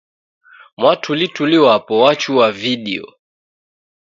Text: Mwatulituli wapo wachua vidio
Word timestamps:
Mwatulituli 0.77 1.57
wapo 1.65 1.93
wachua 2.01 2.51
vidio 2.51 3.07